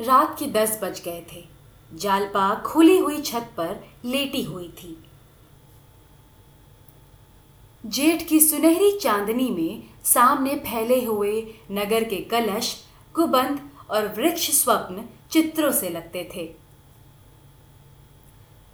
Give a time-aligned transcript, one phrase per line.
[0.00, 1.44] रात के दस बज गए थे।
[1.94, 5.04] जालपा खुली हुई छत पर लेटी हुई थी।
[7.86, 12.84] जेठ की सुनहरी चांदनी में सामने फैले हुए नगर के कलश
[13.14, 13.60] कुबंध
[13.90, 16.54] और वृक्ष स्वप्न चित्रों से लगते थे।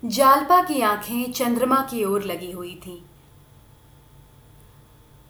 [0.05, 3.00] जालपा की आँखें चंद्रमा की ओर लगी हुई थीं।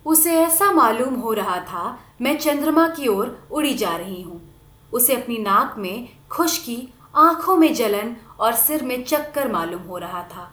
[0.07, 4.50] उसे ऐसा मालूम हो रहा था, मैं चंद्रमा की ओर उड़ी जा रही हूँ।
[4.93, 10.23] उसे अपनी नाक में खुशकी, आँखों में जलन और सिर में चक्कर मालूम हो रहा
[10.23, 10.53] था।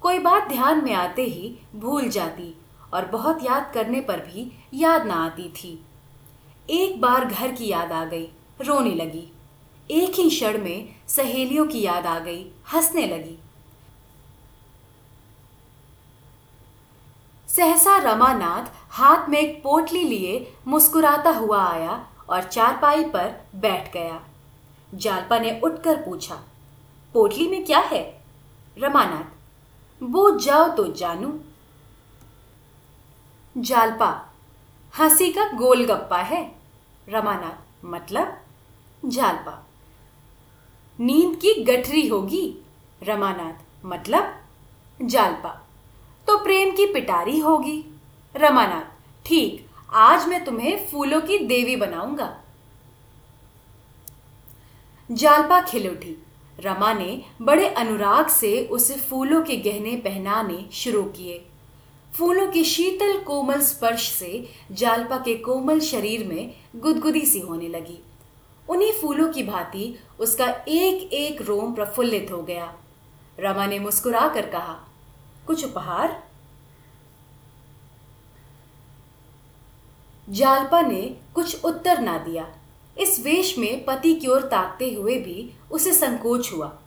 [0.00, 2.54] कोई बात ध्यान में आते ही भूल जाती
[2.94, 5.84] और बहुत याद करने पर भी याद ना आती थी।
[6.70, 8.26] एक बार घर की याद आ गई,
[8.60, 9.32] रोने लगी।
[9.90, 13.38] एक ही क्षण में सहेलियों की याद आ गई, हंसने लगी।
[17.48, 24.20] सहसा रमानाथ हाथ में एक पोटली लिए मुस्कुराता हुआ आया और चारपाई पर बैठ गया।
[24.94, 26.34] जालपा ने उठकर पूछा,
[27.14, 28.02] पोटली में क्या है?
[28.78, 31.38] रमानाथ बूझ जाओ तो जानू।
[33.56, 34.10] जालपा,
[34.94, 36.54] हँसी का गोलगप्पा है।
[37.08, 38.40] रमानाथ मतलब?
[39.04, 39.62] जालपा,
[41.00, 42.56] नींद की गठरी होगी।
[43.02, 44.34] रमानाथ मतलब?
[45.02, 45.50] जालपा
[46.26, 47.84] तो प्रेम की पिटारी होगी।
[48.36, 48.84] रमानाथ,
[49.26, 52.40] ठीक आज मैं तुम्हें फूलों की देवी बनाऊँगा।
[55.12, 56.22] जालपा खिल उठी।
[56.60, 61.44] रमा ने बड़े अनुराग से उसे फूलों के गहने पहनाने शुरू किए।
[62.18, 68.02] फूलों के शीतल कोमल स्पर्श से जालपा के कोमल शरीर में गुदगुदी सी होने लगी।
[68.68, 72.74] उन्हीं फूलों की भांति उसका एक एक रोम प्रफुल्लित हो गया।
[73.40, 74.88] रमा ने मुस्कुरा कर कहा,
[75.46, 76.25] कुछ उपहार?
[80.28, 82.46] जालपा ने कुछ उत्तर ना दिया।
[82.98, 86.78] इस वेश में पति की ओर ताकते हुए भी उसे संकोच हुआ।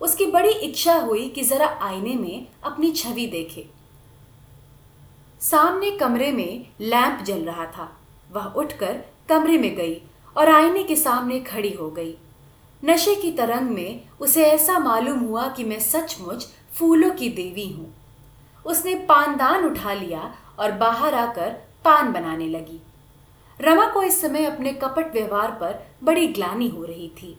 [0.00, 3.66] उसकी बड़ी इच्छा हुई कि जरा आईने में अपनी छवि देखे।
[5.40, 8.00] सामने कमरे में लैंप जल रहा था।
[8.32, 10.02] वह उठकर कमरे में गई
[10.36, 12.16] और आईने के सामने खड़ी हो गई।
[12.84, 16.46] नशे की तरंग में उसे ऐसा मालूम हुआ कि मैं सचमुच
[16.78, 17.94] फूलों की देवी हूँ।
[18.66, 22.80] उसने पानदान उठा लिया और बाहर आकर पान बनाने लगी।
[23.60, 27.36] रमा को इस समय अपने कपट व्यवहार पर बड़ी ग्लानी हो रही थी।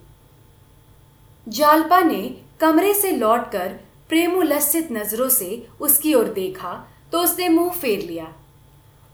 [1.48, 2.22] जालपा ने
[2.60, 3.74] कमरे से लौटकर
[4.10, 6.74] प्रेमोल्लसित नज़रों से उसकी ओर देखा
[7.12, 8.34] तो उसने मुँह फेर लिया।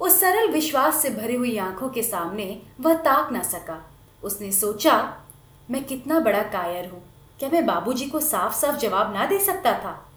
[0.01, 3.91] उस सरल विश्वास से भरी हुई आँखों के सामने वह ताक ना सका।
[4.23, 5.17] उसने सोचा,
[5.71, 7.03] मैं कितना बड़ा कायर हूँ।
[7.39, 10.11] क्या मैं बाबूजी को साफ़ साफ़ जवाब ना दे सकता था?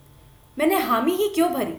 [0.58, 1.76] मैंने हामी ही क्यों भरी?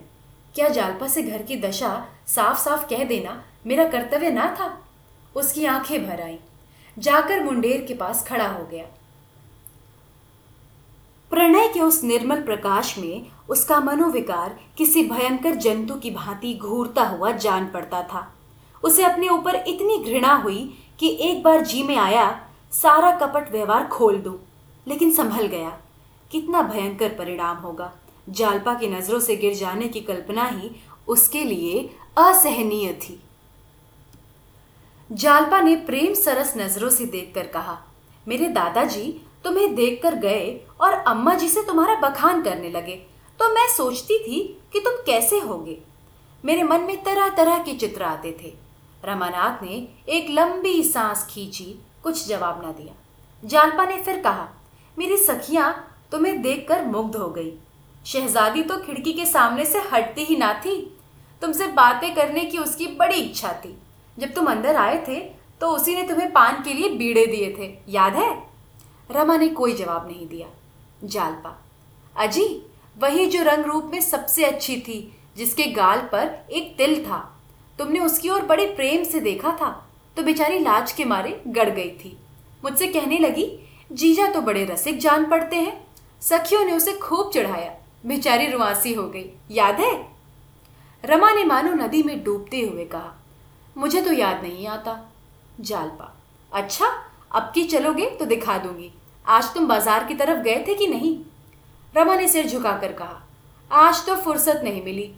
[0.55, 4.87] क्या जालपा से घर की दशा साफ़ साफ़ कह देना मेरा कर्तव्य ना था।
[5.35, 6.39] उसकी आँखें भर आई।
[6.99, 8.85] जाकर मुंडेर के पास खड़ा हो गया।
[11.29, 17.31] प्रणय के उस निर्मल प्रकाश में उसका मनोविकार किसी भयंकर जंतु की भांति घूरता हुआ
[17.31, 18.33] जान पड़ता था।
[18.83, 23.87] उसे अपने ऊपर इतनी घृणा हुई कि एक बार जी में आया, सारा कपट व्यवहार
[23.87, 24.39] खोल दूँ,
[24.87, 25.69] लेकिन संभल गया।
[26.31, 27.93] कितना भयंकर परिणाम होगा।
[28.29, 30.71] जालपा की नज़रों से गिर जाने की कल्पना ही
[31.07, 33.19] उसके लिए असहनीय थी।
[35.11, 37.77] जालपा ने प्रेम सरस नज़रों से देखकर कहा,
[38.27, 42.95] मेरे दादाजी तुम्हें देखकर गए और अम्मा जी से तुम्हारा बखान करने लगे।
[43.39, 44.39] तो मैं सोचती थी
[44.73, 45.77] कि तुम कैसे होगे।
[46.43, 48.53] मेरे मन में तरह तरह के चित्र आते थे।
[49.05, 52.93] रमानाथ ने एक लंबी सांस खींची, कुछ जवाब ना दिया।
[53.43, 54.49] जालपा ने फिर कहा,
[54.97, 55.71] मेरी सखियाँ
[56.11, 57.53] तुम्हें देखकर मुग्ध हो गई।
[58.05, 60.96] शहजादी तो खिड़की के सामने से हटती ही ना थी।
[61.41, 63.77] तुमसे बातें करने की उसकी बड़ी इच्छा थी।
[64.17, 65.19] जब तुम अंदर आए थे
[65.61, 68.31] तो उसी ने तुम्हें पान के लिए बीड़े दिए थे। याद है?
[69.09, 70.47] रमा ने कोई जवाब नहीं दिया।
[71.03, 71.55] जालपा,
[72.15, 72.45] अजी,
[72.97, 77.19] वही जो रंग रूप में सबसे अच्छी थी, जिसके गाल पर एक तिल था।
[77.79, 79.69] तुमने उसकी ओर बड़े प्रेम से देखा था
[80.17, 82.17] तो बेचारी लाज के मारे गड़ गई थी।
[82.63, 83.45] मुझसे कहने लगी,
[83.91, 85.85] जीजा तो बड़े रसिक जान पड़ते हैं,
[86.21, 87.73] सखियों ने उसे खूब चढ़ाया।
[88.05, 90.16] बेचारी रुआसी हो गई। याद है?
[91.03, 93.13] रमा ने मानो नदी में डूबते हुए कहा,
[93.75, 94.99] मुझे तो याद नहीं आता,
[95.59, 96.13] जालपा।
[96.51, 96.87] अच्छा
[97.31, 98.91] अब की चलोगे तो दिखा दूँगी।
[99.25, 101.17] आज तुम बाज़ार की तरफ़ गए थे कि नहीं?
[101.93, 103.21] रमा ने सिर झुकाकर कहा,
[103.71, 105.11] आज तो फुर्सत नहीं मिली।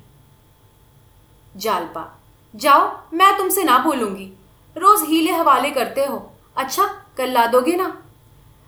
[1.56, 2.06] जालपा,
[2.54, 4.32] जाओ, मैं तुमसे ना बोलूँगी।
[4.76, 6.22] रोज हीले हवाले करते हो।
[6.58, 6.86] अच्छा
[7.18, 7.96] कल ला दोगे ना?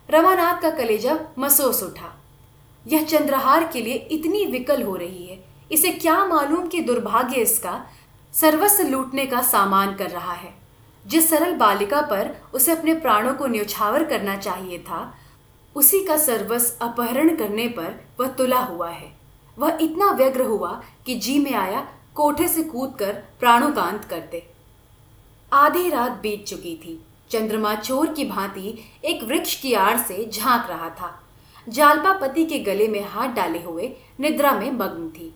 [0.08, 2.12] रमानाथ का कलेजा मसोस उठा।
[2.86, 5.36] यह चंद्रहार के लिए इतनी विकल हो रही है
[5.72, 7.86] इसे क्या मालूम कि दुर्भाग्य इसका
[8.32, 10.54] सर्वस्व लूटने का सामान कर रहा है।
[11.06, 15.14] जिस सरल बालिका पर उसे अपने प्राणों को न्यौछावर करना चाहिए था,
[15.76, 19.12] उसी का सर्वस्व अपहरण करने पर वह तुला हुआ है।
[19.58, 24.04] वह इतना व्यग्र हुआ कि जी में आया, कोठे से कूद कर प्राणों का अंत
[24.04, 24.50] करते
[25.52, 30.70] आधी रात बीत चुकी थी। चंद्रमा चोर की भांति एक वृक्ष की आड़ से झाँक
[30.70, 31.22] रहा था।
[31.68, 35.34] जालपा पति के गले में हाथ डाले हुए निद्रा में मग्न थी।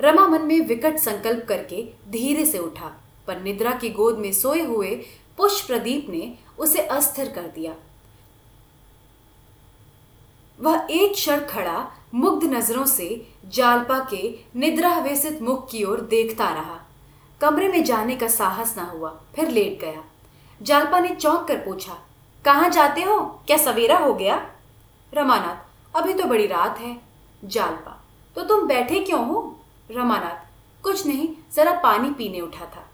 [0.00, 2.92] रमा मन में विकट संकल्प करके धीरे से उठा,
[3.26, 4.94] पर निद्रा की गोद में सोए हुए
[5.38, 7.74] पुष्प प्रदीप ने उसे अस्थिर कर दिया।
[10.60, 16.80] वह एक क्षण खड़ा, मुग्ध नज़रों से जालपा के निद्रावेशित मुख की ओर देखता रहा।
[17.40, 20.04] कमरे में जाने का साहस ना हुआ, फिर लेट गया।
[20.60, 21.96] जालपा ने चौंक कर पूछा,
[22.44, 23.20] कहाँ जाते हो?
[23.46, 24.36] क्या सवेरा हो गया?
[25.12, 26.96] रमानाथ, अभी तो बड़ी रात है।
[27.44, 27.96] जालपा
[28.36, 29.59] तो तुम बैठे क्यों हो?
[29.90, 30.48] रमानाथ।
[30.84, 32.86] कुछ नहीं, जरा पानी पीने उठा था।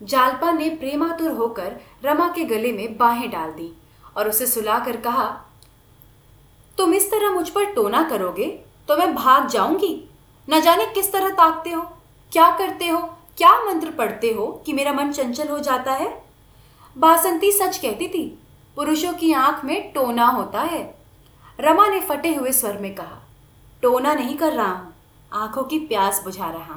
[0.00, 3.70] जालपा ने प्रेमातुर होकर रमा के गले में बाहें डाल दी
[4.16, 5.26] और उसे सुलाकर कहा,
[6.78, 8.46] तुम इस तरह मुझ पर टोना करोगे
[8.88, 10.08] तो मैं भाग जाऊँगी।
[10.48, 11.82] न जाने किस तरह ताकते हो,
[12.32, 12.98] क्या करते हो,
[13.38, 16.08] क्या मंत्र पढ़ते हो कि मेरा मन चंचल हो जाता है?
[16.96, 18.26] बासंती सच कहती थी,
[18.76, 20.82] पुरुषों की आँख में टोना होता है।
[21.58, 23.18] रमा ने फटे हुए स्वर में कहा,
[23.82, 24.93] टोना नहीं कर रहा हूँ।
[25.34, 26.74] आँखों की प्यास बुझा रहा।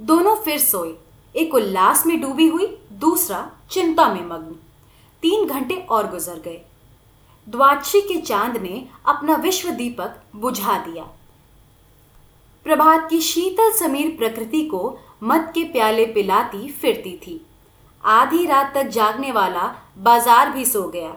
[0.00, 0.94] दोनों फिर सोए।
[1.34, 4.56] एक उल्लास में डूबी हुई, दूसरा चिंता में मग्न।
[5.22, 6.64] तीन घंटे और गुजर गए।
[7.48, 11.04] द्वादशी के चाँद ने अपना विश्व दीपक बुझा दिया।
[12.66, 17.46] प्रभात की शीतल समीर प्रकृति को मत के प्याले पिलाती फिरती थी।
[18.04, 21.10] आधी रात तक जागने वाला बाज़ार भी सो गया।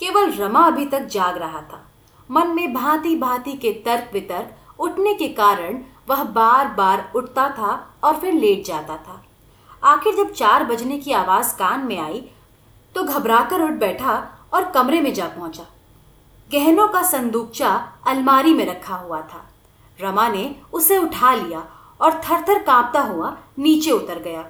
[0.00, 1.91] केवल रमा अभी तक जाग रहा था।
[2.32, 7.72] मन में भांति भांति के तर्क वितर्क उठने के कारण वह बार बार उठता था
[8.04, 9.22] और फिर लेट जाता था।
[9.82, 12.20] आखिर जब चार बजने की आवाज़ कान में आई
[12.94, 14.14] तो घबराकर उठ बैठा
[14.54, 15.66] और कमरे में जा पहुँचा।
[16.50, 17.70] गहनों का संदूकचा
[18.06, 19.44] अलमारी में रखा हुआ था।
[19.98, 21.64] रमा ने उसे उठा लिया
[22.00, 24.44] और थर थर कांपता हुआ नीचे उतर गया।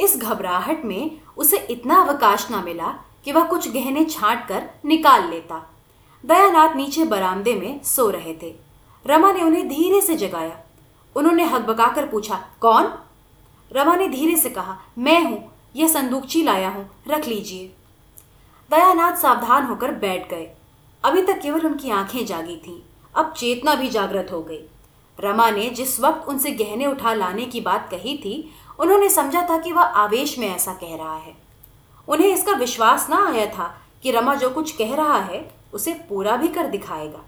[0.00, 2.94] इस घबराहट में उसे इतना अवकाश ना मिला
[3.24, 5.66] कि वह कुछ गहने छांट कर निकाल लेता।
[6.26, 8.54] दयानाथ नीचे बरामदे में सो रहे थे।
[9.06, 10.58] रमा ने उन्हें धीरे से जगाया।
[11.16, 12.98] उन्होंने हकबकाकर पूछा, कौन?
[13.72, 17.72] रमा ने धीरे से कहा, मैं हूँ। यह संदूकची लाया हूँ। रख लीजिए।
[18.70, 20.50] दयानाथ सावधान होकर बैठ गए।
[21.04, 22.82] अभी तक केवल उनकी आँखें जागी थीं।
[23.14, 24.60] अब चेतना भी जागृत हो गई।
[25.20, 29.58] रमा ने जिस वक्त उनसे गहने उठा लाने की बात कही थी, उन्होंने समझा था
[29.58, 31.34] कि वह आवेश में ऐसा कह रहा है।
[32.08, 36.36] उन्हें इसका विश्वास ना आया था कि रमा जो कुछ कह रहा है उसे पूरा
[36.36, 37.24] भी कर दिखाएगा।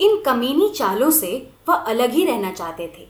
[0.00, 3.08] इन कमीनी चालों से वह अलग ही रहना चाहते थे।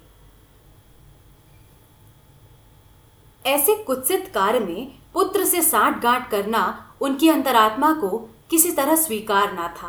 [3.45, 6.63] ऐसे कुत्सित कार्य में पुत्र से साठ गांठ करना
[7.01, 8.19] उनकी अंतरात्मा को
[8.51, 9.89] किसी तरह स्वीकार ना था।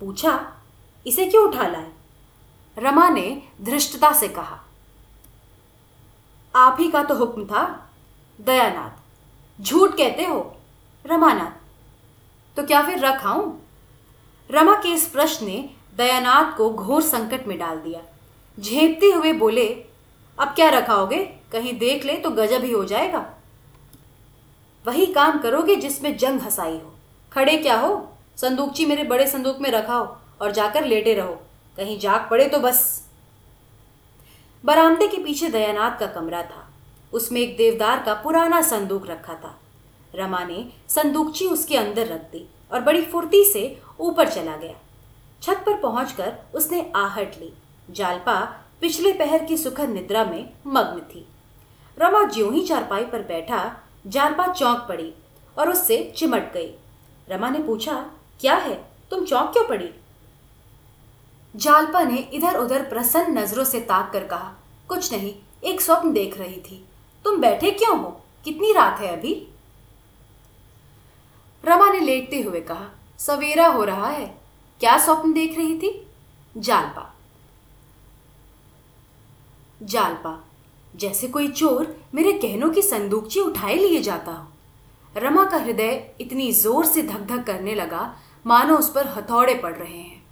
[0.00, 0.32] पूछा,
[1.06, 1.90] इसे क्यों उठा लाए?
[2.76, 4.60] रमा ने धृष्टता से कहा,
[6.54, 7.62] आप ही का तो हुक्म था,
[8.40, 10.56] दयानाथ। झूठ कहते हो,
[11.04, 11.59] रमानाथ।
[12.56, 13.52] तो क्या फिर रखाऊं
[14.50, 18.00] रमा के इस प्रश्न ने दयानाथ को घोर संकट में डाल दिया।
[18.60, 19.84] झेपते हुए बोले,
[20.38, 21.24] अब क्या रखाओगे?
[21.52, 23.34] कहीं देख ले तो गजब ही हो जाएगा।
[24.86, 26.94] वही काम करोगे जिसमें जंग हसाई हो।
[27.32, 28.12] खड़े क्या हो?
[28.36, 31.40] संदूकची मेरे बड़े संदूक में रखाओ और जाकर लेटे रहो।
[31.76, 33.08] कहीं जाग पड़े तो बस।
[34.64, 36.70] बरामदे के पीछे दयानाथ का कमरा था।
[37.12, 39.59] उसमें एक देवदार का पुराना संदूक रखा था।
[40.14, 44.74] रमा ने संदूकची उसके अंदर रख दी और बड़ी फुर्ती से ऊपर चला गया।
[45.42, 47.52] छत पर पहुंचकर उसने आहट ली।
[47.90, 51.28] जालपा पिछले पहर की सुखद निद्रा में मग्न थी।
[51.98, 53.76] रमा ज्यों ही चारपाई पर बैठा,
[54.06, 55.14] जालपा चौंक पड़ी
[55.58, 56.74] और उससे चिमट गई।
[57.28, 58.90] रमा ने पूछा, क्या है?
[59.10, 59.90] तुम चौंक क्यों पड़ी?
[61.56, 64.54] जालपा ने इधर उधर प्रसन्न नज़रों से ताक कर कहा,
[64.88, 66.88] कुछ नहीं, एक स्वप्न देख रही थी।
[67.24, 68.20] तुम बैठे क्यों हो?
[68.44, 69.49] कितनी रात है अभी?
[71.64, 72.86] रमा ने लेटते हुए कहा,
[73.18, 74.26] सवेरा हो रहा है,
[74.80, 76.06] क्या स्वप्न देख रही थी?
[76.56, 77.06] जालपा।
[79.80, 80.38] जालपा,
[80.94, 84.46] जैसे कोई चोर मेरे गहनों की संदूकची उठाए लिए जाता हो।
[85.14, 88.14] रमा का हृदय इतनी ज़ोर से धक धक करने लगा,
[88.44, 90.22] मानो उस पर हथौड़े पड़ रहे हैं।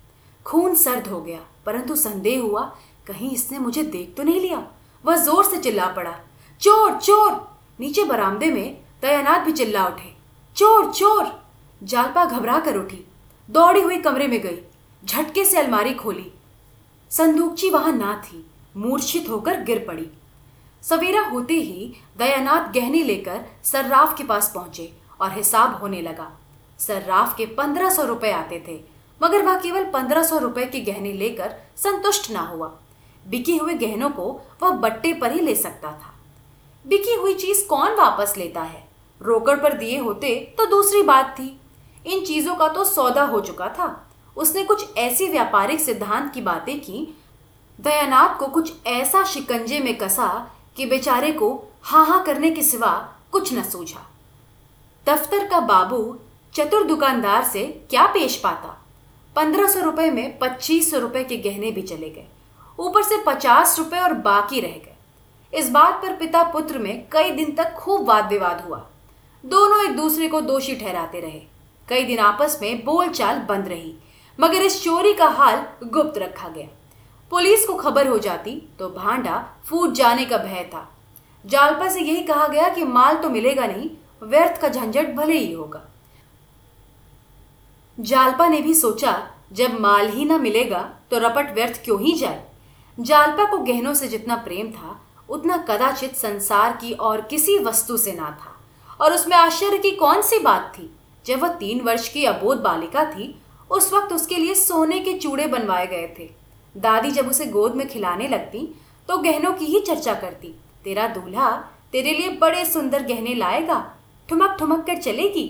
[0.47, 2.63] खून सर्द हो गया, परंतु संदेह हुआ,
[3.07, 4.67] कहीं इसने मुझे देख तो नहीं लिया?
[5.05, 6.15] वह ज़ोर से चिल्ला पड़ा,
[6.61, 7.33] चोर चोर!
[7.81, 10.17] नीचे बरामदे में दयानाथ भी चिल्ला उठे।
[10.59, 11.27] चोर चोर।
[11.83, 13.05] जालपा घबरा कर उठी।
[13.51, 14.59] दौड़ी हुई कमरे में गई।
[15.05, 16.33] झटके से अलमारी खोली।
[17.11, 20.11] संदूकची वहाँ ना थी। मूर्छित होकर गिर पड़ी।
[20.83, 26.31] सवेरा होते ही दयानाथ गहने लेकर सर्राफ के पास पहुँचे और हिसाब होने लगा।
[26.79, 28.81] सर्राफ के पंद्रह सौ रुपए आते थे,
[29.23, 32.73] मगर वह केवल पंद्रह सौ रुपए के गहने लेकर संतुष्ट ना हुआ।
[33.29, 36.15] बिके हुए गहनों को वह बट्टे पर ही ले सकता था।
[36.87, 38.88] बिकी हुई चीज़ कौन वापस लेता है?
[39.21, 41.49] रोकड़ पर दिए होते तो दूसरी बात थी।
[42.07, 43.89] इन चीज़ों का तो सौदा हो चुका था।
[44.37, 47.07] उसने कुछ ऐसी व्यापारिक सिद्धांत की बातें की।
[47.79, 50.29] दयानाथ को कुछ ऐसा शिकंजे में कसा
[50.77, 51.51] कि बेचारे को
[51.83, 52.93] हा हा करने के सिवा
[53.33, 54.07] कुछ न सूझा।
[55.07, 56.19] दफ्तर का बाबू
[56.55, 58.77] चतुर दुकानदार से क्या पेश पाता?
[59.37, 62.27] पंद्रह सौ रुपए में पच्चीस सौ रुपए के गहने भी चले गए।
[62.79, 64.95] ऊपर से पचास रुपए और बाकी रह गए।
[65.53, 68.85] इस बात पर पिता पुत्र में कई दिन तक खूब वाद विवाद हुआ।
[69.45, 71.41] दोनों एक दूसरे को दोषी ठहराते रहे।
[71.89, 73.95] कई दिन आपस में बोलचाल बंद रही,
[74.39, 76.69] मगर इस चोरी का हाल गुप्त रखा गया।
[77.31, 80.89] पुलिस को खबर हो जाती तो भांडा फूट जाने का भय था।
[81.45, 83.91] जालपा से यही कहा गया कि माल तो मिलेगा नहीं,
[84.23, 85.83] व्यर्थ का झंझट भले ही होगा।
[87.99, 89.17] जालपा ने भी सोचा,
[89.53, 90.81] जब माल ही ना मिलेगा
[91.11, 92.45] तो रपट व्यर्थ क्यों ही जाए?
[92.99, 98.13] जालपा को गहनों से जितना प्रेम था, उतना कदाचित संसार की और किसी वस्तु से
[98.13, 98.55] ना था।
[99.01, 100.91] और उसमें आश्चर्य की कौन सी बात थी?
[101.27, 103.35] जब वह तीन वर्ष की अबोध बालिका थी,
[103.71, 106.29] उस वक्त उसके लिए सोने के चूड़े बनवाए गए थे।
[106.75, 108.69] दादी जब उसे गोद में खिलाने लगती
[109.09, 111.51] तो गहनों की ही चर्चा करती, तेरा दूल्हा
[111.93, 113.79] तेरे लिए बड़े सुंदर गहने लाएगा?
[114.29, 115.47] ठुमक ठुमक कर चलेगी?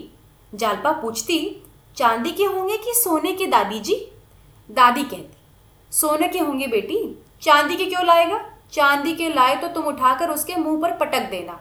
[0.53, 1.63] जालपा पूछती,
[1.97, 3.95] चांदी के होंगे कि सोने के दादी जी
[4.69, 5.37] दादी कहती,
[5.91, 6.97] सोने के होंगे बेटी,
[7.41, 8.39] चांदी के क्यों लाएगा?
[8.71, 11.59] चांदी के लाए तो तुम उठाकर उसके मुँह पर पटक देना।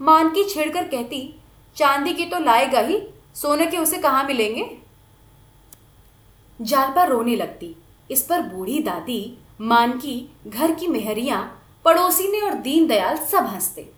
[0.00, 1.40] मानकी छेड़कर कहती,
[1.76, 3.00] चांदी के तो लाएगा ही
[3.34, 4.78] सोने के उसे कहाँ मिलेंगे?
[6.60, 7.76] जालपा रोने लगती।
[8.10, 13.88] इस पर बूढ़ी दादी मानकी घर की मेहरिया, पड़ोसी ने और दीनदयाल सब हँसते।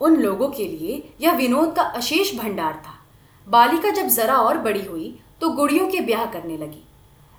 [0.00, 2.94] उन लोगों के लिए यह विनोद का अशेष भंडार था।
[3.48, 6.84] बालिका जब जरा और बड़ी हुई तो गुड़ियों के ब्याह करने लगी।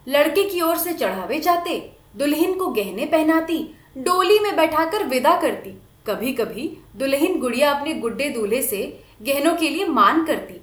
[0.07, 5.81] लड़के की ओर से चढ़ावे जाते, दुल्हन को गहने पहनाती, डोली में बैठाकर विदा करती।
[6.05, 8.77] कभी कभी दुल्हन गुड़िया अपने गुड्डे दूल्हे से
[9.21, 10.59] गहनों के लिए मान करती।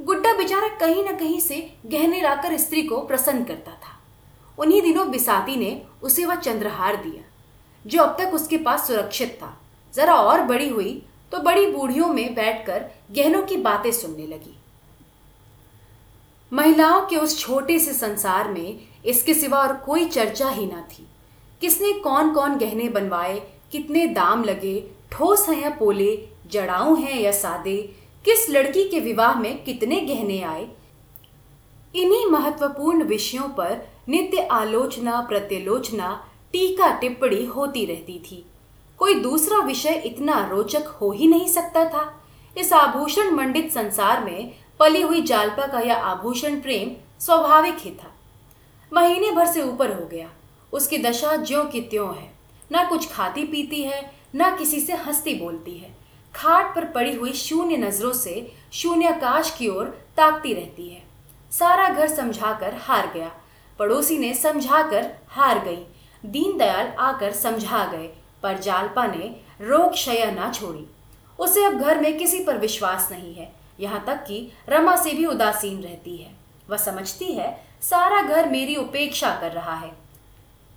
[0.00, 1.56] गुड्डा बेचारा कहीं ना कहीं से
[1.86, 3.98] गहने लाकर स्त्री को प्रसन्न करता था।
[4.58, 7.22] उन्हीं दिनों बिसाती ने उसे वह चंद्रहार दिया,
[7.84, 9.56] जो अब तक उसके पास सुरक्षित था।
[9.94, 14.56] जरा और बड़ी हुई तो बड़ी बूढ़ियों में बैठकर गहनों की बातें सुनने लगी।
[16.52, 21.06] महिलाओं के उस छोटे से संसार में इसके सिवा और कोई चर्चा ही ना थी।
[21.62, 23.40] किसने कौन कौन गहने बनवाए
[23.72, 29.40] कितने दाम लगे, ठोस हैं या पोले, जड़ाऊ हैं या सादे, किस लड़की के विवाह
[29.40, 30.68] में कितने गहने आए?
[31.94, 38.46] इन्हीं महत्वपूर्ण विषयों पर नित्य आलोचना, प्रत्यालोचना, टीका टिप्पणी होती रहती थी।
[38.98, 42.24] कोई दूसरा विषय इतना रोचक हो ही नहीं सकता था।
[42.58, 48.14] इस आभूषण मंडित संसार में पली हुई जालपा का यह आभूषण प्रेम स्वाभाविक ही था।
[48.92, 50.30] महीने भर से ऊपर हो गया।
[50.72, 52.39] उसकी दशा ज्यो की त्यों है।
[52.72, 55.90] ना कुछ खाती पीती है, ना किसी से हंसती बोलती है।
[56.34, 59.84] खाट पर पड़ी हुई शून्य नज़रों से शून्य आकाश की ओर
[60.16, 61.02] ताकती रहती है।
[61.52, 63.32] सारा घर समझाकर हार गया।
[63.78, 65.86] पड़ोसी ने समझाकर हार गई।
[66.26, 68.10] दीनदयाल आकर समझा गए,
[68.42, 70.86] पर जालपा ने रोग शया ना छोड़ी।
[71.38, 75.24] उसे अब घर में किसी पर विश्वास नहीं है। यहाँ तक कि रमा से भी
[75.24, 76.30] उदासीन रहती है।
[76.70, 79.99] वह समझती है, सारा घर मेरी उपेक्षा कर रहा है।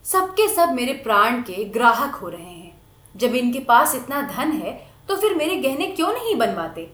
[0.06, 2.72] सबके सब मेरे प्राण के ग्राहक हो रहे हैं।
[3.16, 4.72] जब इनके पास इतना धन है
[5.10, 6.90] तो फिर मेरे गहने क्यों नहीं बनवाते?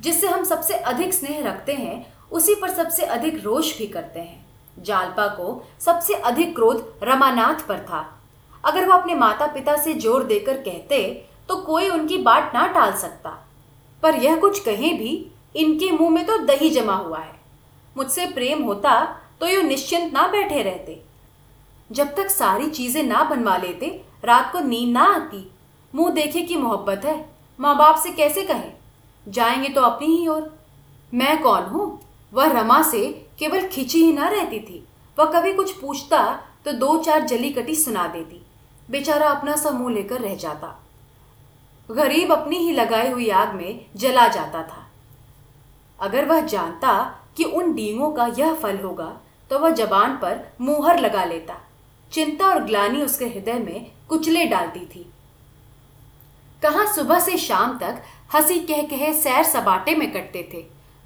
[0.00, 4.44] जिससे हम सबसे अधिक स्नेह रखते हैं, उसी पर सबसे अधिक रोष भी करते हैं।
[4.78, 8.06] जालपा को सबसे अधिक क्रोध रमानाथ पर था।
[8.64, 11.02] अगर वो अपने माता पिता से ज़ोर देकर कहते
[11.48, 13.30] तो कोई उनकी बात ना टाल सकता।
[14.02, 15.26] पर यह कुछ कहें भी,
[15.56, 17.38] इनके मुँह में तो दही जमा हुआ है।
[17.96, 19.00] मुझसे प्रेम होता
[19.40, 21.02] तो ये निश्चिंत ना बैठे रहते।
[21.92, 25.50] जब तक सारी चीज़ें ना बनवा लेते, रात को नींद ना आती।
[25.94, 27.30] मुँह देखे की मोहब्बत है।
[27.60, 28.70] माँ बाप से कैसे कहे?
[29.28, 30.58] जाएँगे तो अपनी ही ओर।
[31.14, 32.00] मैं कौन हूँ?
[32.32, 34.84] वह रमा से केवल खिंची ही ना रहती थी।
[35.18, 36.22] वह कभी कुछ पूछता
[36.64, 38.40] तो दो चार जली कटी सुना देती।
[38.90, 40.86] बेचारा अपना सा मुँह लेकर रह जाता।
[41.90, 44.86] गरीब अपनी ही लगाई हुई आग में जला जाता था।
[46.00, 46.92] अगर वह जानता
[47.36, 49.16] कि उन डींगों का यह फल होगा
[49.50, 51.56] तो वह जबान पर मुहर लगा लेता।
[52.12, 55.06] चिंता और ग्लानी उसके हृदय में कुचले डालती थी।
[56.62, 58.02] कहा सुबह से शाम तक
[58.34, 60.62] हँसी कह कह सैर सबाटे में कटते थे,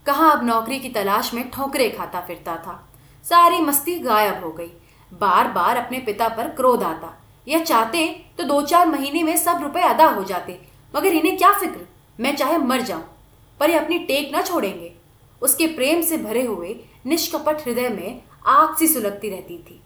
[0.06, 2.80] कहा अब नौकरी की तलाश में ठोकरे खाता फिरता था।
[3.24, 4.70] सारी मस्ती गायब हो गई।
[5.12, 7.14] बार बार अपने पिता पर क्रोध आता।
[7.46, 8.06] यह चाहते
[8.38, 10.58] तो दो चार महीने में सब रुपए अदा हो जाते,
[10.94, 11.86] मगर इन्हें क्या फ़िक्र?
[12.18, 13.04] मैं चाहे मर जाऊँ,
[13.60, 14.92] पर ये अपनी टेक ना छोड़ेंगे।
[15.42, 19.80] उसके प्रेम से भरे हुए निष्कपट हृदय में आग सी सुलगती रहती थी।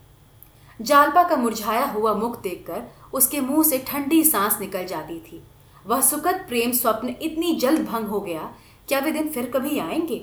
[0.81, 2.83] जालपा का मुरझाया हुआ मुख देखकर
[3.15, 5.43] उसके मुँह से ठंडी सांस निकल जाती थी।
[5.87, 8.51] वह सुखद प्रेम स्वप्न इतनी जल्द भंग हो गया,
[8.89, 10.19] क्या वे दिन फिर कभी आएँगे?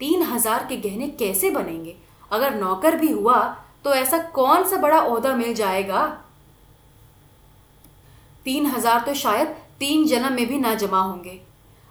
[0.00, 1.96] तीन हज़ार के गहने कैसे बनेंगे?
[2.30, 3.42] अगर नौकर भी हुआ
[3.84, 6.06] तो ऐसा कौन सा बड़ा ओहदा मिल जाएगा?
[8.46, 9.48] तीन हज़ार तो शायद
[9.78, 11.40] तीन जन्म में भी ना जमा होंगे।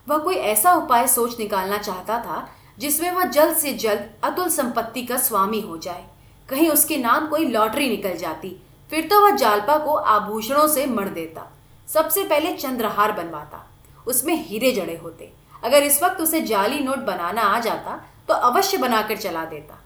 [0.07, 5.03] वह कोई ऐसा उपाय सोच निकालना चाहता था, जिसमें वह जल्द से जल्द अतुल संपत्ति
[5.03, 6.05] का स्वामी हो जाए।
[6.53, 8.49] कहीं उसके नाम कोई लॉटरी निकल जाती,
[8.91, 11.49] फिर तो वह जालपा को आभूषणों से मर देता,
[11.87, 13.65] सबसे पहले चंद्रहार बनवाता,
[14.07, 15.31] उसमें हीरे जड़े होते,
[15.63, 17.95] अगर इस वक्त उसे जाली नोट बनाना आ जाता
[18.27, 19.79] तो अवश्य बनाकर चला देता।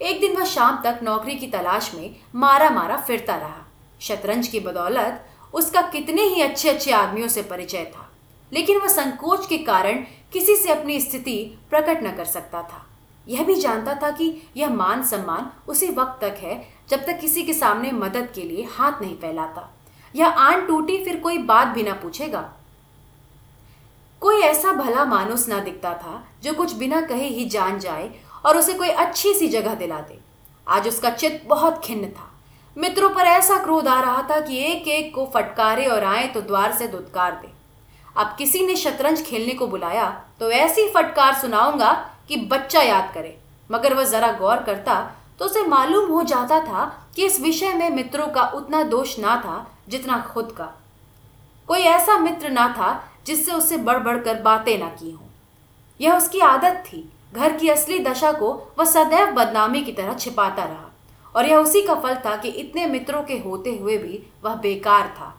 [0.00, 3.66] एक दिन वह शाम तक नौकरी की तलाश में मारा मारा फिरता रहा।
[4.00, 8.08] शतरंज की बदौलत उसका कितने ही अच्छे अच्छे आदमियों से परिचय था,
[8.52, 11.36] लेकिन वह संकोच के कारण किसी से अपनी स्थिति
[11.70, 12.86] प्रकट न कर सकता था।
[13.28, 17.42] यह भी जानता था कि यह मान सम्मान उसी वक्त तक है, जब तक किसी
[17.42, 19.68] के सामने मदद के लिए हाथ नहीं फैलाता।
[20.14, 22.40] यह आन टूटी, फिर कोई बात भी ना पूछेगा।
[24.22, 28.10] कोई ऐसा भला मानुस ना दिखता था, जो कुछ बिना कहे ही जान जाए
[28.44, 30.18] और उसे कोई अच्छी सी जगह दिला दे।
[30.66, 32.28] आज उसका चित्त बहुत खिन्न था।
[32.76, 36.40] मित्रों पर ऐसा क्रोध आ रहा था कि एक एक को फटकारे और आए तो
[36.40, 37.50] द्वार से दुत्कार दे।
[38.16, 40.06] अब किसी ने शतरंज खेलने को बुलाया
[40.40, 41.92] तो ऐसी फटकार सुनाऊँगा
[42.28, 43.38] कि बच्चा याद करे।
[43.70, 45.00] मगर वह जरा गौर करता
[45.38, 46.84] तो उसे मालूम हो जाता था
[47.16, 50.64] कि इस विषय में मित्रों का उतना दोष ना था जितना खुद का।
[51.68, 52.92] कोई ऐसा मित्र ना था
[53.26, 55.26] जिससे उससे बढ़ बढ़कर बातें ना की हों।
[56.00, 60.64] यह उसकी आदत थी। घर की असली दशा को वह सदैव बदनामी की तरह छिपाता
[60.64, 60.88] रहा।
[61.34, 65.06] और यह उसी का फल था कि इतने मित्रों के होते हुए भी वह बेकार
[65.18, 65.34] था।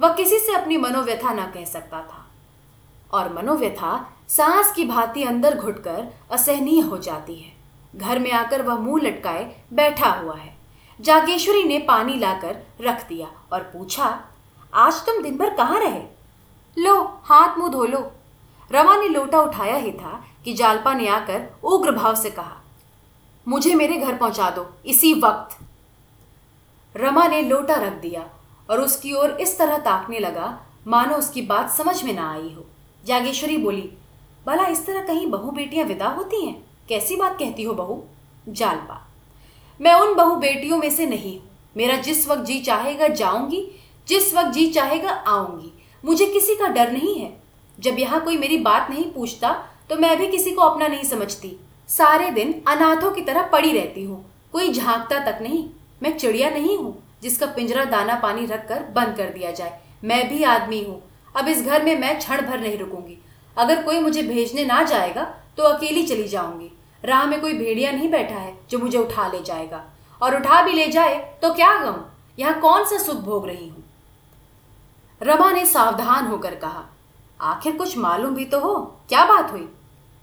[0.00, 2.26] वह किसी से अपनी मनोव्यथा न कह सकता था।
[3.12, 3.92] और मनोव्यथा
[4.30, 7.52] सांस की भांति अंदर घुटकर असहनीय हो जाती है।
[7.96, 10.54] घर में आकर वह मुँह लटकाए बैठा हुआ है।
[11.00, 14.06] जागेश्वरी ने पानी लाकर रख दिया और पूछा,
[14.74, 16.02] आज तुम दिन भर कहाँ रहे?
[16.76, 18.00] लो, हाथ मुँह धो लो।
[18.70, 22.56] रमा ने लोटा उठाया ही था कि जालपा ने आकर उग्र भाव से कहा,
[23.46, 25.58] मुझे मेरे घर पहुँचा दो, इसी वक्त।
[26.94, 28.28] रमा ने लोटा रख दिया
[28.68, 32.66] और उसकी ओर इस तरह ताकने लगा, मानो उसकी बात समझ में ना आई हो।
[33.04, 33.90] जागेश्वरी बोली
[34.46, 36.54] भला इस तरह कहीं बहू बेटियाँ विदा होती हैं?
[36.88, 38.02] कैसी बात कहती हो बहू?
[38.48, 39.00] जालपा।
[39.80, 43.66] मैं उन बहू बेटियों में से नहीं हूँ। मेरा जिस वक्त जी चाहेगा जाऊँगी,
[44.08, 45.72] जिस वक्त जी चाहेगा आऊँगी।
[46.04, 47.32] मुझे किसी का डर नहीं है।
[47.78, 49.52] जब यहाँ कोई मेरी बात नहीं पूछता
[49.90, 51.56] तो मैं भी किसी को अपना नहीं समझती।
[51.88, 55.64] सारे दिन अनाथों की तरह पड़ी रहती हूँ। कोई झांकता तक नहीं।
[56.02, 60.42] मैं चिड़िया नहीं हूँ, जिसका पिंजरा दाना पानी रखकर बंद कर दिया जाए। मैं भी
[60.44, 61.00] आदमी हूँ।
[61.34, 63.18] अब इस घर में मैं क्षण भर नहीं रुकूँगी।
[63.56, 65.24] अगर कोई मुझे भेजने ना जाएगा
[65.56, 66.70] तो अकेली चली जाऊँगी।
[67.04, 69.84] राह में कोई भेड़िया नहीं बैठा है जो मुझे उठा ले जाएगा।
[70.20, 72.00] और उठा भी ले जाए तो क्या गम?
[72.38, 73.84] यहाँ कौन सा सुख भोग रही हूँ?
[75.20, 76.84] रमा ने सावधान होकर कहा,
[77.40, 78.76] आखिर कुछ मालूम भी तो हो।
[79.08, 79.68] क्या बात हुई?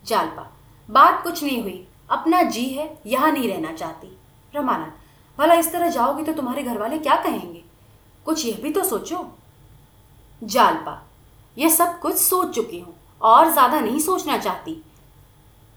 [0.06, 0.46] जालपा,
[0.90, 4.16] बात कुछ नहीं हुई। अपना जी है, यहाँ नहीं रहना चाहती।
[4.54, 4.92] रमानंद,
[5.38, 7.64] भला इस तरह जाओगी तो तुम्हारे घर वाले क्या कहेंगे?
[8.26, 9.26] कुछ यह भी तो सोचो।
[10.42, 11.02] जालपा,
[11.58, 14.82] यह सब कुछ सोच चुकी हूँ। और ज़्यादा नहीं सोचना चाहती।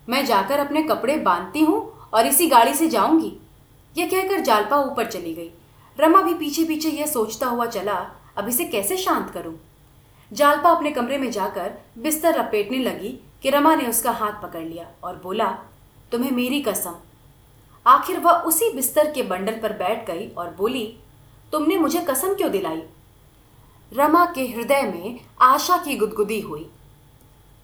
[0.09, 1.81] मैं जाकर अपने कपड़े बांधती हूँ
[2.15, 3.33] और इसी गाड़ी से जाऊँगी।
[3.97, 5.51] यह कहकर जालपा ऊपर चली गई।
[5.97, 7.95] रमा भी पीछे पीछे यह सोचता हुआ चला,
[8.37, 9.55] अब इसे कैसे शांत करूँ?
[10.33, 13.09] जालपा अपने कमरे में जाकर बिस्तर लपेटने लगी
[13.43, 15.49] कि रमा ने उसका हाथ पकड़ लिया और बोला,
[16.13, 16.97] तुम्हें मेरी कसम।
[17.87, 20.87] आखिर वह उसी बिस्तर के बंडल पर बैठ गई और बोली,
[21.53, 22.83] तुमने मुझे कसम क्यों दिलाई?
[23.93, 26.69] रमा के हृदय में आशा की गुदगुदी हुई।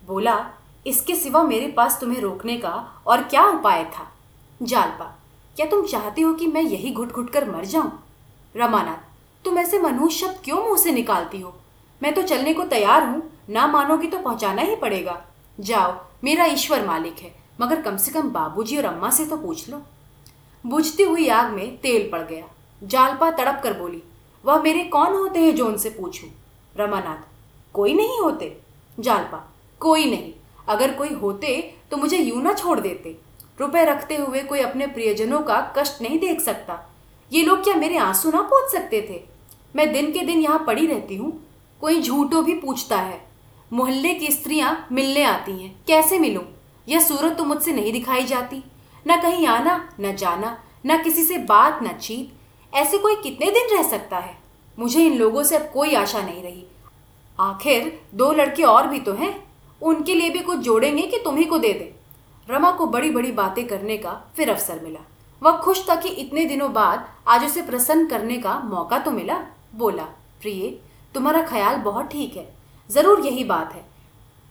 [0.06, 0.46] बोला,
[0.86, 4.06] इसके सिवा मेरे पास तुम्हें रोकने का और क्या उपाय था?
[4.62, 5.04] जालपा,
[5.56, 7.92] क्या तुम चाहते हो कि मैं यही घुट घुट कर मर जाऊँ?
[8.56, 8.98] रमानाथ,
[9.44, 11.54] तुम ऐसे मनुष्य शब्द क्यों मुँह से निकालती हो?
[12.02, 15.20] मैं तो चलने को तैयार हूँ, ना मानोगी तो पहुंचाना ही पड़ेगा।
[15.60, 19.68] जाओ, मेरा ईश्वर मालिक है, मगर कम से कम बाबूजी और अम्मा से तो पूछ
[19.68, 19.82] लो।
[20.64, 22.44] बुझती हुई आग में तेल पड़ गया।
[22.82, 24.02] जालपा तड़प कर बोली,
[24.44, 26.28] वह मेरे कौन होते हैं जो उनसे पूछूँ?
[26.76, 27.26] रमानाथ,
[27.74, 28.56] कोई नहीं होते।
[29.00, 29.44] जालपा
[29.80, 30.32] कोई नहीं।
[30.68, 33.16] अगर कोई होते तो मुझे यूँ ना छोड़ देते।
[33.60, 36.94] रुपए रखते हुए कोई अपने प्रियजनों का कष्ट नहीं देख सकता।
[37.32, 39.24] ये लोग क्या मेरे आँसू ना पूछ सकते थे?
[39.76, 41.46] मैं दिन के दिन यहाँ पड़ी रहती हूँ।
[41.80, 43.26] कोई झूठो भी पूछता है।
[43.72, 46.44] मोहल्ले की स्त्रियाँ मिलने आती हैं। कैसे मिलूँ?
[46.88, 48.64] यह सूरत तो मुझसे नहीं दिखाई जाती।
[49.08, 52.32] न कहीं आना, न जाना, न किसी से बात, न चीत।
[52.74, 54.38] ऐसे कोई कितने दिन रह सकता है?
[54.78, 56.66] मुझे इन लोगों से अब कोई आशा नहीं रही।
[57.40, 59.45] आखिर दो लड़के और भी तो हैं।
[59.80, 61.92] उनके लिए भी कुछ जोड़ेंगे कि तुम्ही को दे दें।
[62.48, 65.00] रमा को बड़ी बड़ी बातें करने का फिर अवसर मिला।
[65.42, 69.38] वह खुश था कि इतने दिनों बाद आज उसे प्रसन्न करने का मौका तो मिला।
[69.74, 70.04] बोला,
[70.40, 70.68] प्रिय,
[71.14, 72.48] तुम्हारा ख्याल बहुत ठीक है।
[72.90, 73.84] ज़रूर यही बात है।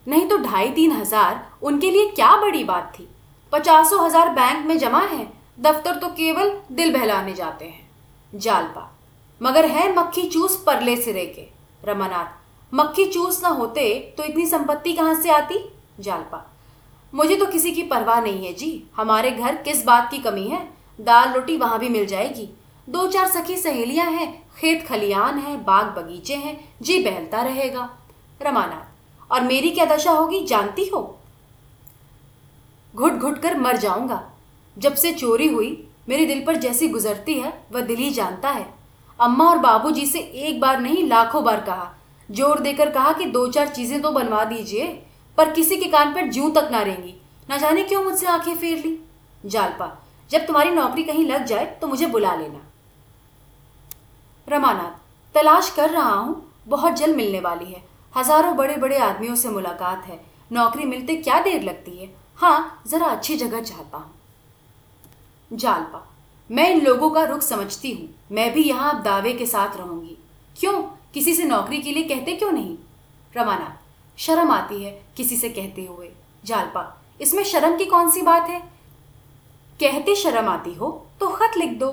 [0.07, 3.07] नहीं तो ढाई तीन हज़ार उनके लिए क्या बड़ी बात थी?
[3.53, 5.27] पचासों हज़ार बैंक में जमा है,
[5.59, 7.89] दफ्तर तो केवल दिल बहलाने जाते हैं।
[8.33, 8.89] जालपा,
[9.41, 11.47] मगर है मक्खी चूस परले सिरे के।
[11.83, 12.44] रमानाथ
[12.75, 15.73] मक्खी चूस ना होते तो इतनी संपत्ति कहाँ से आती?
[15.99, 16.51] जालपा।
[17.13, 20.69] मुझे तो किसी की परवाह नहीं है जी। हमारे घर किस बात की कमी है?
[21.01, 22.49] दाल रोटी वहाँ भी मिल जाएगी।
[22.89, 27.89] दो चार सखी सहेलियाँ हैं, खेत खलियान है, बाग बगीचे हैं, जी बहलता रहेगा।
[28.41, 28.91] रमानाथ,
[29.31, 31.19] और मेरी क्या दशा होगी, जानती हो?
[32.95, 34.29] घुट घुट कर मर जाऊँगा।
[34.77, 38.73] जब से चोरी हुई, मेरे दिल पर जैसी गुजरती है, वह दिल ही जानता है।
[39.19, 41.95] अम्मा और बाबूजी से एक बार नहीं, लाखों बार कहा
[42.29, 44.85] ज़ोर देकर कहा कि दो चार चीज़ें तो बनवा दीजिए,
[45.37, 47.15] पर किसी के कान पर जूं तक ना रहेंगी
[47.49, 48.97] ना जाने क्यों मुझसे आँखें फेर ली?
[49.43, 49.91] जालपा,
[50.29, 52.61] जब तुम्हारी नौकरी कहीं लग जाए तो मुझे बुला लेना।
[54.47, 54.97] रमानाथ,
[55.35, 57.83] तलाश कर रहा हूँ, बहुत जल्द मिलने वाली है।
[58.13, 60.19] हज़ारों बड़े बड़े आदमियों से मुलाकात है।
[60.51, 62.09] नौकरी मिलते क्या देर लगती है?
[62.37, 64.13] हाँ जरा अच्छी जगह चाहता हूँ।
[65.53, 66.05] जालपा,
[66.49, 70.17] मैं इन लोगों का रुख समझती हूँ। मैं भी यहाँ अब दावे के साथ रहूँगी।
[70.55, 70.81] क्यों?
[71.15, 72.75] किसी से नौकरी के लिए कहते क्यों नहीं?
[73.33, 73.77] रमाना
[74.17, 76.09] शर्म आती है किसी से कहते हुए।
[76.45, 76.81] जालपा,
[77.21, 78.59] इसमें शर्म की कौन सी बात है?
[79.79, 81.89] कहते शर्म आती हो तो खत लिख दो।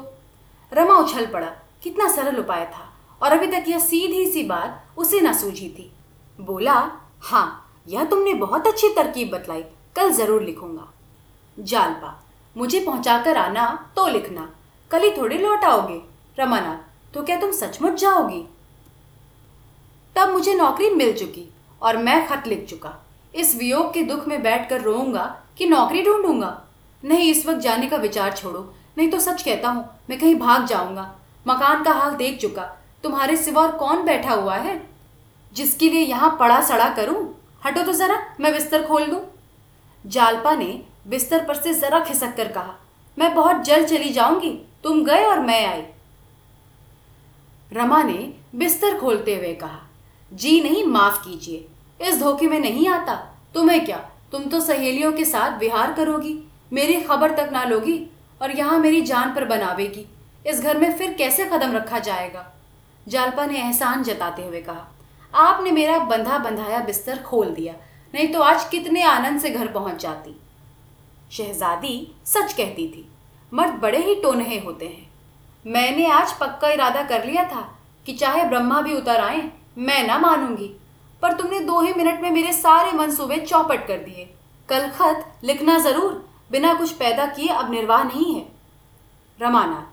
[0.72, 1.46] रमा उछल पड़ा,
[1.82, 2.88] कितना सरल उपाय था,
[3.20, 5.90] और अभी तक यह सीधी सी बात उसे न सूझी थी।
[6.38, 6.74] बोला
[7.22, 7.46] हाँ
[7.88, 9.62] यह तुमने बहुत अच्छी तरकीब बतलाई,
[9.96, 10.88] कल ज़रूर लिखूँगा।
[11.56, 12.18] जालपा,
[12.56, 14.48] मुझे पहुंचाकर आना तो लिखना,
[14.90, 16.00] कल ही थोड़ी लौट आओगे।
[16.38, 16.80] रमाना
[17.14, 18.44] तो क्या तुम सचमुच जाओगी?
[20.16, 21.48] तब मुझे नौकरी मिल चुकी
[21.82, 22.92] और मैं खत लिख चुका।
[23.34, 25.24] इस वियोग के दुख में बैठकर रोऊँगा
[25.58, 26.62] कि नौकरी ढूंढूँगा।
[27.04, 30.66] नहीं, इस वक्त जाने का विचार छोड़ो। नहीं तो सच कहता हूँ, मैं कहीं भाग
[30.66, 31.14] जाऊँगा।
[31.48, 32.62] मकान का हाल देख चुका।
[33.02, 34.80] तुम्हारे सिवा और कौन बैठा हुआ है?
[35.52, 37.34] जिसके लिए यहाँ पड़ा सड़ा करूँ?
[37.66, 39.20] हटो तो जरा, मैं बिस्तर खोल दूँ।
[40.06, 42.74] जालपा ने बिस्तर पर से जरा खिसक कर कहा,
[43.18, 44.50] मैं बहुत जल्द चली जाऊँगी।
[44.84, 45.82] तुम गए और मैं आई।
[47.72, 49.80] रमा ने बिस्तर खोलते हुए कहा
[50.32, 51.66] जी नहीं, माफ़ कीजिए।
[52.00, 53.14] इस धोखे में नहीं आता।
[53.54, 53.96] तुम्हें क्या?
[54.32, 56.34] तुम तो सहेलियों के साथ विहार करोगी,
[56.72, 57.98] मेरी खबर तक ना लोगी
[58.42, 60.06] और यहाँ मेरी जान पर बनावेगी।
[60.46, 62.46] इस घर में फिर कैसे कदम रखा जाएगा?
[63.06, 64.86] जालपा ने एहसान जताते हुए कहा,
[65.32, 67.74] आपने मेरा बंधा बंधाया बिस्तर खोल दिया,
[68.14, 70.36] नहीं तो आज कितने आनंद से घर पहुँच जाती।
[71.32, 73.08] शहजादी सच कहती थी,
[73.52, 75.10] मर्द बड़े ही टोनहे होते हैं।
[75.64, 77.68] मैंने आज पक्का इरादा कर लिया था
[78.06, 80.70] कि चाहे ब्रह्मा भी उतर आए मैं ना मानूँगी।
[81.22, 84.28] पर तुमने दो ही मिनट में मेरे सारे मंसूबे चौपट कर दिए।
[84.68, 86.12] कल खत लिखना ज़रूर,
[86.50, 88.46] बिना कुछ पैदा किए अब निर्वाह नहीं है।
[89.38, 89.86] रमाना,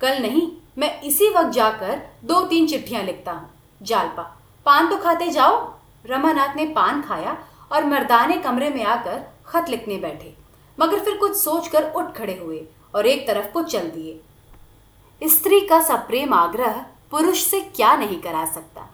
[0.00, 3.48] कल नहीं, मैं इसी वक्त जाकर दो तीन चिट्ठियाँ लिखता हूँ।
[3.80, 4.22] जालपा,
[4.66, 5.56] पान तो खाते जाओ।
[6.04, 7.36] रमानाथ ने पान खाया
[7.72, 10.34] और मर्दाने कमरे में आकर खत लिखने बैठे।
[10.78, 12.60] मगर फिर कुछ सोचकर उठ खड़े हुए
[12.94, 18.44] और एक तरफ़ को चल दिए। स्त्री का सप्रेम आग्रह पुरुष से क्या नहीं करा
[18.44, 18.88] सकता।